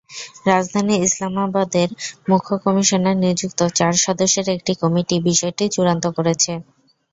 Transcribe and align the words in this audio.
রাজধানী 0.47 0.95
ইসলামাবাদের 1.07 1.89
মুখ্য 2.29 2.51
কমিশনার 2.63 3.15
নিযুক্ত 3.23 3.59
চার 3.77 3.93
সদস্যের 4.05 4.47
একটি 4.55 4.73
কমিটি 4.81 5.15
বিষয়টি 5.27 5.63
চূড়ান্ত 5.75 6.05
করেছে। 6.17 6.51